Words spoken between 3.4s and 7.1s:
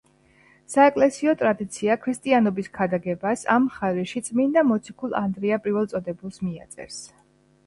ამ მხარეში წმინდა მოციქულ ანდრია პირველწოდებულს მიაწერს.